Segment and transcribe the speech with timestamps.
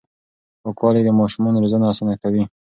[0.61, 2.43] پاکوالي د ماشومانو روزنه اسانه کوي.